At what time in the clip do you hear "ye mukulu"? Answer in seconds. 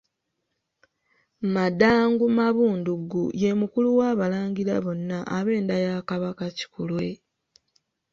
3.41-3.89